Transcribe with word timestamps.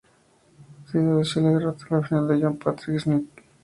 Dudi 0.91 1.23
Sela 1.27 1.49
derrotó 1.51 1.85
en 1.91 1.97
la 2.01 2.07
final 2.07 2.31
a 2.31 2.39
John-Patrick 2.41 2.99
Smith. 3.01 3.29